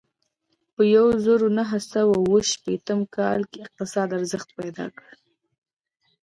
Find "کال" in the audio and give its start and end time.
3.15-3.41